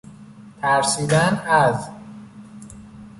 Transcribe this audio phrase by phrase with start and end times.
[0.61, 1.89] ترسیدن از